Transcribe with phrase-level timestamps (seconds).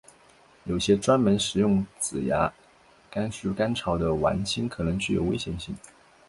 [0.63, 2.51] 有些专门食用紫芽
[3.13, 5.77] 苜蓿干草的莞菁可能具有危险性。